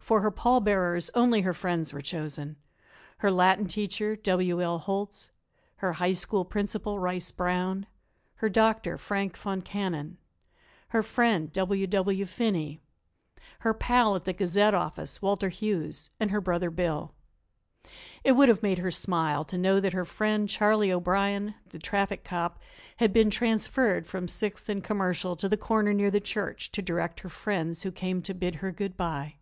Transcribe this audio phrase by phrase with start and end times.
[0.00, 2.56] For her pall bearers only her friends were chosen;
[3.18, 4.60] her Latin teacher W.
[4.60, 4.80] L.
[4.80, 5.30] Holtz;
[5.76, 7.86] her High School principal, Rice Brown;
[8.36, 10.16] her doctor, Frank Foncannon;
[10.88, 11.86] her friend, W.
[11.86, 12.24] W.
[12.26, 12.80] Finney;
[13.60, 17.14] her pal at the Gazette office, Walter Hughes; and her brother Bill.
[18.24, 22.24] It would have made her smile to know that her friend, Charley O'Brien, the traffic
[22.24, 22.58] cop,
[22.96, 27.20] had been transferred from Sixth and Commercial to the corner near the church to direct
[27.20, 29.36] her friends who came to bid her good by.